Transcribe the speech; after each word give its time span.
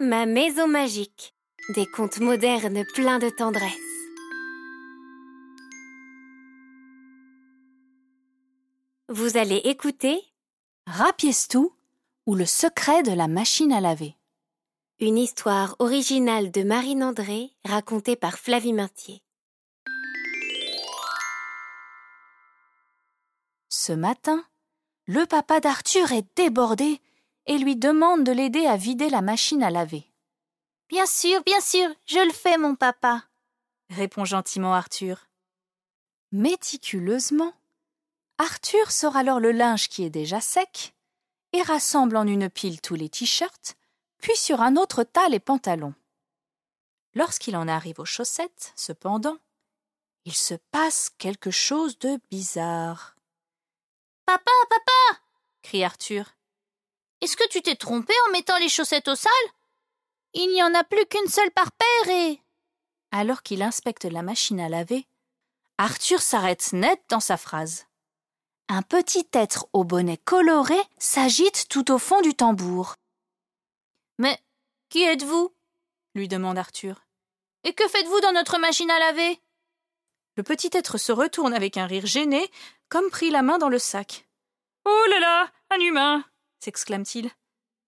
Ma 0.00 0.26
maison 0.26 0.68
magique. 0.68 1.34
Des 1.74 1.84
contes 1.84 2.20
modernes 2.20 2.84
pleins 2.94 3.18
de 3.18 3.30
tendresse. 3.30 3.72
Vous 9.08 9.36
allez 9.36 9.56
écouter 9.56 10.22
Rapiestou 10.86 11.72
ou 12.26 12.36
le 12.36 12.46
secret 12.46 13.02
de 13.02 13.10
la 13.10 13.26
machine 13.26 13.72
à 13.72 13.80
laver. 13.80 14.14
une 15.00 15.18
histoire 15.18 15.74
originale 15.80 16.52
de 16.52 16.62
Marine 16.62 17.02
André 17.02 17.50
racontée 17.64 18.14
par 18.14 18.38
Flavie 18.38 18.72
Mintier. 18.72 19.20
Ce 23.68 23.92
matin, 23.92 24.44
le 25.06 25.26
papa 25.26 25.58
d'Arthur 25.58 26.12
est 26.12 26.26
débordé 26.36 27.00
et 27.48 27.58
lui 27.58 27.76
demande 27.76 28.24
de 28.24 28.30
l'aider 28.30 28.66
à 28.66 28.76
vider 28.76 29.08
la 29.08 29.22
machine 29.22 29.62
à 29.62 29.70
laver. 29.70 30.04
Bien 30.88 31.06
sûr, 31.06 31.42
bien 31.42 31.60
sûr, 31.60 31.88
je 32.06 32.24
le 32.24 32.32
fais, 32.32 32.56
mon 32.56 32.76
papa. 32.76 33.24
répond 33.90 34.24
gentiment 34.24 34.74
Arthur. 34.74 35.26
Méticuleusement, 36.30 37.54
Arthur 38.36 38.92
sort 38.92 39.16
alors 39.16 39.40
le 39.40 39.50
linge 39.50 39.88
qui 39.88 40.04
est 40.04 40.10
déjà 40.10 40.40
sec 40.40 40.94
et 41.52 41.62
rassemble 41.62 42.16
en 42.16 42.26
une 42.26 42.50
pile 42.50 42.80
tous 42.80 42.94
les 42.94 43.08
t-shirts, 43.08 43.76
puis 44.18 44.36
sur 44.36 44.60
un 44.60 44.76
autre 44.76 45.02
tas 45.02 45.28
les 45.30 45.40
pantalons. 45.40 45.94
Lorsqu'il 47.14 47.56
en 47.56 47.66
arrive 47.66 47.98
aux 47.98 48.04
chaussettes, 48.04 48.72
cependant, 48.76 49.38
il 50.26 50.34
se 50.34 50.54
passe 50.70 51.10
quelque 51.16 51.50
chose 51.50 51.98
de 51.98 52.20
bizarre. 52.30 53.16
Papa, 54.26 54.50
papa, 54.68 55.20
crie 55.62 55.82
Arthur. 55.82 56.37
Est-ce 57.20 57.36
que 57.36 57.48
tu 57.48 57.62
t'es 57.62 57.76
trompé 57.76 58.12
en 58.26 58.32
mettant 58.32 58.58
les 58.58 58.68
chaussettes 58.68 59.08
au 59.08 59.14
sale 59.14 59.32
Il 60.34 60.50
n'y 60.52 60.62
en 60.62 60.74
a 60.74 60.84
plus 60.84 61.04
qu'une 61.06 61.28
seule 61.28 61.50
par 61.50 61.70
paire 61.72 62.14
et. 62.14 62.42
Alors 63.10 63.42
qu'il 63.42 63.62
inspecte 63.62 64.04
la 64.04 64.22
machine 64.22 64.60
à 64.60 64.68
laver, 64.68 65.06
Arthur 65.78 66.20
s'arrête 66.20 66.72
net 66.72 67.00
dans 67.08 67.20
sa 67.20 67.36
phrase. 67.36 67.86
Un 68.68 68.82
petit 68.82 69.26
être 69.32 69.66
au 69.72 69.84
bonnet 69.84 70.18
coloré 70.18 70.78
s'agite 70.98 71.68
tout 71.68 71.90
au 71.90 71.98
fond 71.98 72.20
du 72.20 72.34
tambour. 72.34 72.94
Mais 74.18 74.38
qui 74.90 75.02
êtes-vous? 75.02 75.54
lui 76.14 76.28
demande 76.28 76.58
Arthur. 76.58 77.04
Et 77.64 77.72
que 77.72 77.86
faites-vous 77.88 78.20
dans 78.20 78.32
notre 78.32 78.58
machine 78.58 78.90
à 78.90 78.98
laver? 78.98 79.40
Le 80.36 80.42
petit 80.42 80.70
être 80.72 80.98
se 80.98 81.12
retourne 81.12 81.54
avec 81.54 81.76
un 81.76 81.86
rire 81.86 82.06
gêné, 82.06 82.48
comme 82.88 83.10
pris 83.10 83.30
la 83.30 83.42
main 83.42 83.58
dans 83.58 83.68
le 83.68 83.78
sac. 83.78 84.28
Oh 84.84 85.04
là 85.10 85.20
là, 85.20 85.52
un 85.70 85.80
humain 85.80 86.24
s'exclame-t-il. 86.60 87.30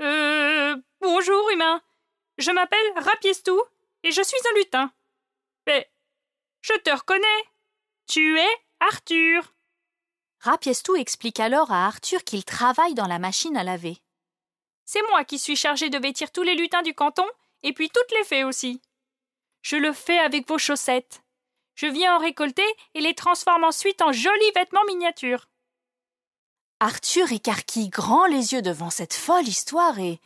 Euh. 0.00 0.76
Bonjour, 1.00 1.50
humain. 1.50 1.80
Je 2.38 2.50
m'appelle 2.50 2.92
Rapiestou 2.96 3.62
et 4.02 4.10
je 4.10 4.22
suis 4.22 4.38
un 4.50 4.58
lutin. 4.58 4.92
Mais. 5.66 5.90
Je 6.60 6.74
te 6.74 6.90
reconnais. 6.90 7.44
Tu 8.08 8.38
es 8.38 8.56
Arthur. 8.80 9.54
Rapiestou 10.40 10.96
explique 10.96 11.40
alors 11.40 11.72
à 11.72 11.86
Arthur 11.86 12.24
qu'il 12.24 12.44
travaille 12.44 12.94
dans 12.94 13.06
la 13.06 13.18
machine 13.18 13.56
à 13.56 13.64
laver. 13.64 13.98
C'est 14.84 15.02
moi 15.10 15.24
qui 15.24 15.38
suis 15.38 15.56
chargé 15.56 15.90
de 15.90 15.98
vêtir 15.98 16.30
tous 16.30 16.42
les 16.42 16.54
lutins 16.54 16.82
du 16.82 16.94
canton 16.94 17.26
et 17.62 17.72
puis 17.72 17.90
toutes 17.90 18.12
les 18.12 18.24
fées 18.24 18.44
aussi. 18.44 18.80
Je 19.62 19.76
le 19.76 19.92
fais 19.92 20.18
avec 20.18 20.46
vos 20.48 20.58
chaussettes. 20.58 21.22
Je 21.74 21.86
viens 21.86 22.16
en 22.16 22.18
récolter 22.18 22.66
et 22.94 23.00
les 23.00 23.14
transforme 23.14 23.64
ensuite 23.64 24.00
en 24.02 24.12
jolis 24.12 24.52
vêtements 24.54 24.84
miniatures. 24.86 25.48
Arthur 26.78 27.32
écarquille 27.32 27.88
grand 27.88 28.26
les 28.26 28.52
yeux 28.52 28.60
devant 28.60 28.90
cette 28.90 29.14
folle 29.14 29.48
histoire 29.48 29.98
et, 29.98 30.20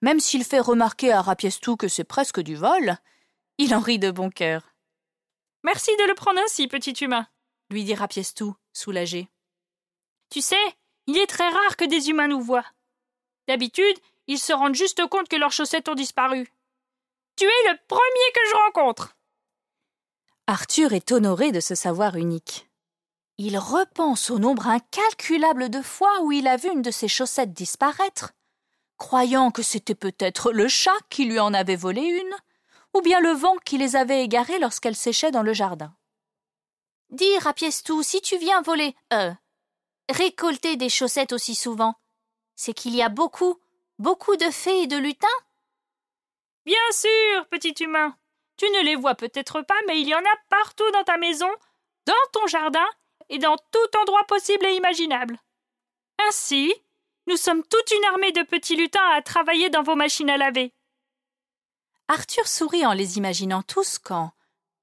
même 0.00 0.18
s'il 0.18 0.44
fait 0.44 0.60
remarquer 0.60 1.12
à 1.12 1.20
Rapiestou 1.20 1.76
que 1.76 1.88
c'est 1.88 2.04
presque 2.04 2.40
du 2.40 2.56
vol, 2.56 2.96
il 3.58 3.74
en 3.74 3.80
rit 3.80 3.98
de 3.98 4.10
bon 4.10 4.30
cœur. 4.30 4.74
Merci 5.62 5.94
de 5.98 6.04
le 6.04 6.14
prendre 6.14 6.40
ainsi, 6.40 6.68
petit 6.68 6.92
humain, 6.92 7.26
lui 7.68 7.84
dit 7.84 7.94
Rapiestou, 7.94 8.56
soulagé. 8.72 9.28
Tu 10.30 10.40
sais, 10.40 10.56
il 11.06 11.18
est 11.18 11.26
très 11.26 11.48
rare 11.48 11.76
que 11.76 11.84
des 11.84 12.08
humains 12.08 12.28
nous 12.28 12.40
voient. 12.40 12.66
D'habitude, 13.46 13.98
ils 14.26 14.38
se 14.38 14.54
rendent 14.54 14.74
juste 14.74 15.06
compte 15.08 15.28
que 15.28 15.36
leurs 15.36 15.52
chaussettes 15.52 15.88
ont 15.90 15.94
disparu. 15.94 16.50
Tu 17.36 17.44
es 17.44 17.70
le 17.70 17.78
premier 17.88 18.32
que 18.34 18.48
je 18.48 18.54
rencontre. 18.54 19.16
Arthur 20.46 20.94
est 20.94 21.12
honoré 21.12 21.52
de 21.52 21.60
ce 21.60 21.74
savoir 21.74 22.16
unique. 22.16 22.69
Il 23.42 23.56
repense 23.56 24.28
au 24.28 24.38
nombre 24.38 24.66
incalculable 24.66 25.70
de 25.70 25.80
fois 25.80 26.20
où 26.20 26.30
il 26.30 26.46
a 26.46 26.58
vu 26.58 26.68
une 26.70 26.82
de 26.82 26.90
ses 26.90 27.08
chaussettes 27.08 27.54
disparaître, 27.54 28.32
croyant 28.98 29.50
que 29.50 29.62
c'était 29.62 29.94
peut-être 29.94 30.52
le 30.52 30.68
chat 30.68 30.98
qui 31.08 31.24
lui 31.24 31.40
en 31.40 31.54
avait 31.54 31.74
volé 31.74 32.02
une, 32.02 32.36
ou 32.92 33.00
bien 33.00 33.18
le 33.18 33.30
vent 33.30 33.56
qui 33.64 33.78
les 33.78 33.96
avait 33.96 34.22
égarées 34.22 34.58
lorsqu'elles 34.58 34.94
séchaient 34.94 35.30
dans 35.30 35.42
le 35.42 35.54
jardin. 35.54 35.96
Dis, 37.08 37.38
Rapiestou, 37.38 38.02
si 38.02 38.20
tu 38.20 38.36
viens 38.36 38.60
voler, 38.60 38.94
euh, 39.14 39.32
récolter 40.10 40.76
des 40.76 40.90
chaussettes 40.90 41.32
aussi 41.32 41.54
souvent, 41.54 41.94
c'est 42.56 42.74
qu'il 42.74 42.94
y 42.94 43.00
a 43.00 43.08
beaucoup, 43.08 43.58
beaucoup 43.98 44.36
de 44.36 44.50
fées 44.50 44.82
et 44.82 44.86
de 44.86 44.98
lutins 44.98 45.26
Bien 46.66 46.90
sûr, 46.92 47.46
petit 47.48 47.82
humain. 47.82 48.14
Tu 48.58 48.66
ne 48.66 48.84
les 48.84 48.96
vois 48.96 49.14
peut-être 49.14 49.62
pas, 49.62 49.80
mais 49.86 49.98
il 49.98 50.08
y 50.08 50.14
en 50.14 50.18
a 50.18 50.36
partout 50.50 50.90
dans 50.90 51.04
ta 51.04 51.16
maison, 51.16 51.48
dans 52.04 52.12
ton 52.34 52.46
jardin 52.46 52.86
et 53.30 53.38
dans 53.38 53.56
tout 53.56 53.98
endroit 53.98 54.24
possible 54.24 54.66
et 54.66 54.74
imaginable. 54.74 55.38
Ainsi, 56.28 56.74
nous 57.26 57.36
sommes 57.36 57.62
toute 57.62 57.90
une 57.90 58.04
armée 58.06 58.32
de 58.32 58.42
petits 58.42 58.76
lutins 58.76 59.08
à 59.14 59.22
travailler 59.22 59.70
dans 59.70 59.82
vos 59.82 59.96
machines 59.96 60.30
à 60.30 60.36
laver. 60.36 60.74
Arthur 62.08 62.46
sourit 62.46 62.84
en 62.84 62.92
les 62.92 63.16
imaginant 63.18 63.62
tous 63.62 63.98
quand, 63.98 64.32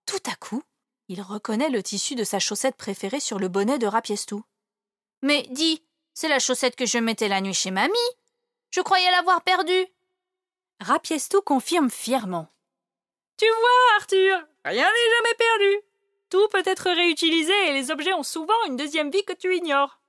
tout 0.05 0.23
à 0.31 0.35
coup, 0.35 0.63
il 1.09 1.21
reconnaît 1.21 1.69
le 1.69 1.83
tissu 1.83 2.15
de 2.15 2.23
sa 2.23 2.39
chaussette 2.39 2.77
préférée 2.77 3.19
sur 3.19 3.37
le 3.37 3.49
bonnet 3.49 3.77
de 3.77 3.87
Rapiestou. 3.87 4.43
Mais 5.21 5.45
dis, 5.51 5.83
c'est 6.13 6.29
la 6.29 6.39
chaussette 6.39 6.75
que 6.75 6.85
je 6.85 6.97
mettais 6.97 7.27
la 7.27 7.41
nuit 7.41 7.53
chez 7.53 7.71
mamie. 7.71 7.93
Je 8.71 8.81
croyais 8.81 9.11
l'avoir 9.11 9.41
perdue. 9.43 9.87
Rapiestou 10.79 11.41
confirme 11.41 11.89
fièrement. 11.89 12.47
Tu 13.37 13.45
vois, 13.45 13.97
Arthur, 13.97 14.47
rien 14.65 14.85
n'est 14.85 15.15
jamais 15.15 15.35
perdu. 15.37 15.86
Tout 16.29 16.47
peut 16.49 16.63
être 16.65 16.91
réutilisé 16.91 17.53
et 17.67 17.73
les 17.73 17.91
objets 17.91 18.13
ont 18.13 18.23
souvent 18.23 18.53
une 18.67 18.75
deuxième 18.75 19.11
vie 19.11 19.23
que 19.23 19.33
tu 19.33 19.55
ignores. 19.55 20.01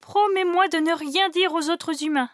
Promets-moi 0.00 0.68
de 0.68 0.78
ne 0.78 0.92
rien 0.92 1.28
dire 1.28 1.52
aux 1.52 1.68
autres 1.70 2.04
humains. 2.04 2.30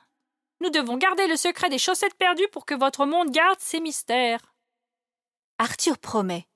Nous 0.61 0.71
devons 0.71 0.97
garder 0.97 1.27
le 1.27 1.37
secret 1.37 1.71
des 1.71 1.79
chaussettes 1.79 2.15
perdues 2.15 2.49
pour 2.53 2.65
que 2.65 2.75
votre 2.75 3.07
monde 3.07 3.31
garde 3.31 3.59
ses 3.59 3.81
mystères. 3.81 4.55
Arthur 5.59 5.99
promet, 5.99 6.47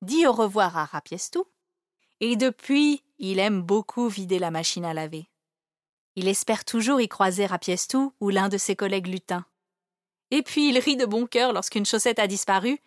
dit 0.00 0.26
au 0.26 0.32
revoir 0.32 0.76
à 0.78 0.84
Rapiestou, 0.84 1.44
et 2.20 2.36
depuis, 2.36 3.02
il 3.18 3.38
aime 3.38 3.62
beaucoup 3.62 4.08
vider 4.08 4.38
la 4.38 4.50
machine 4.50 4.84
à 4.84 4.94
laver. 4.94 5.28
Il 6.14 6.28
espère 6.28 6.64
toujours 6.64 7.00
y 7.00 7.08
croiser 7.08 7.46
Rapiestou 7.46 8.14
ou 8.20 8.28
l'un 8.30 8.48
de 8.48 8.58
ses 8.58 8.76
collègues 8.76 9.08
lutins. 9.08 9.44
Et 10.30 10.42
puis 10.42 10.68
il 10.68 10.78
rit 10.78 10.96
de 10.96 11.04
bon 11.04 11.26
cœur 11.26 11.52
lorsqu'une 11.52 11.84
chaussette 11.84 12.18
a 12.18 12.26
disparu, 12.26 12.78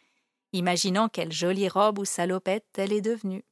imaginant 0.54 1.10
quelle 1.10 1.32
jolie 1.32 1.70
robe 1.70 2.00
ou 2.00 2.06
salopette 2.06 2.66
elle 2.78 2.94
est 2.94 3.02
devenue. 3.02 3.44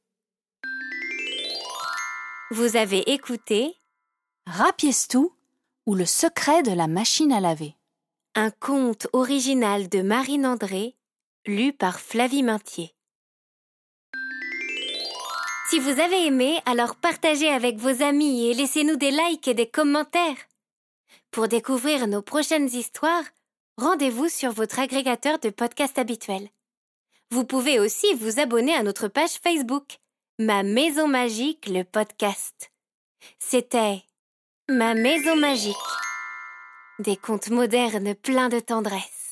Vous 2.50 2.76
avez 2.76 3.10
écouté 3.12 3.74
Rapiestou 4.46 5.32
ou 5.86 5.94
le 5.94 6.06
secret 6.06 6.62
de 6.62 6.72
la 6.72 6.86
machine 6.86 7.32
à 7.32 7.40
laver. 7.40 7.76
un 8.36 8.50
conte 8.50 9.06
original 9.12 9.88
de 9.88 10.02
Marine 10.02 10.44
André, 10.44 10.96
lu 11.46 11.72
par 11.72 12.00
Flavie 12.00 12.42
Mintier. 12.42 12.92
Si 15.70 15.78
vous 15.78 16.00
avez 16.00 16.26
aimé, 16.26 16.60
alors 16.66 16.96
partagez 16.96 17.48
avec 17.48 17.78
vos 17.78 18.02
amis 18.02 18.46
et 18.46 18.54
laissez-nous 18.54 18.96
des 18.96 19.10
likes 19.10 19.48
et 19.48 19.54
des 19.54 19.68
commentaires. 19.68 20.36
Pour 21.30 21.48
découvrir 21.48 22.06
nos 22.06 22.22
prochaines 22.22 22.68
histoires, 22.68 23.24
rendez-vous 23.76 24.28
sur 24.28 24.52
votre 24.52 24.78
agrégateur 24.78 25.38
de 25.38 25.50
podcasts 25.50 25.98
habituel. 25.98 26.48
Vous 27.34 27.44
pouvez 27.44 27.80
aussi 27.80 28.14
vous 28.14 28.38
abonner 28.38 28.74
à 28.76 28.84
notre 28.84 29.08
page 29.08 29.40
Facebook, 29.42 29.98
Ma 30.38 30.62
Maison 30.62 31.08
Magique, 31.08 31.66
le 31.66 31.82
podcast. 31.82 32.70
C'était 33.40 34.04
Ma 34.70 34.94
Maison 34.94 35.34
Magique. 35.34 35.74
Des 37.00 37.16
contes 37.16 37.50
modernes 37.50 38.14
pleins 38.14 38.50
de 38.50 38.60
tendresse. 38.60 39.23